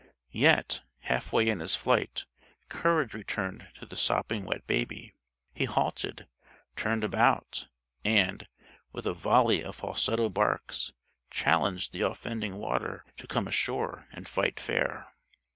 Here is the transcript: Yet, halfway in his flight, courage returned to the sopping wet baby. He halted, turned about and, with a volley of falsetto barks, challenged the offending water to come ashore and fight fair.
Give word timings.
Yet, 0.33 0.81
halfway 1.01 1.47
in 1.47 1.59
his 1.59 1.75
flight, 1.75 2.25
courage 2.69 3.13
returned 3.13 3.67
to 3.75 3.85
the 3.85 3.95
sopping 3.95 4.45
wet 4.45 4.65
baby. 4.65 5.13
He 5.53 5.65
halted, 5.65 6.27
turned 6.75 7.03
about 7.03 7.67
and, 8.03 8.47
with 8.91 9.05
a 9.05 9.13
volley 9.13 9.63
of 9.63 9.75
falsetto 9.75 10.29
barks, 10.29 10.91
challenged 11.29 11.93
the 11.93 12.01
offending 12.01 12.55
water 12.55 13.05
to 13.17 13.27
come 13.27 13.47
ashore 13.47 14.07
and 14.11 14.27
fight 14.27 14.59
fair. 14.59 15.05